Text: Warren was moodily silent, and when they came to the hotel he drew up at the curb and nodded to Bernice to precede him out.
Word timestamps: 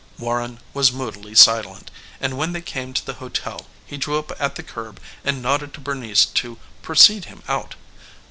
Warren 0.17 0.59
was 0.73 0.91
moodily 0.91 1.35
silent, 1.35 1.91
and 2.19 2.35
when 2.35 2.53
they 2.53 2.61
came 2.63 2.91
to 2.91 3.05
the 3.05 3.13
hotel 3.21 3.67
he 3.85 3.97
drew 3.97 4.17
up 4.17 4.31
at 4.41 4.55
the 4.55 4.63
curb 4.63 4.99
and 5.23 5.43
nodded 5.43 5.75
to 5.75 5.79
Bernice 5.79 6.25
to 6.25 6.57
precede 6.81 7.25
him 7.25 7.43
out. 7.47 7.75